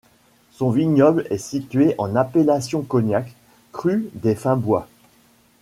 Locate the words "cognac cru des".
2.81-4.33